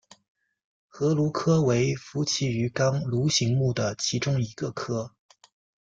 [0.87, 5.13] 河鲈科为辐鳍鱼纲鲈形目的其中一个科。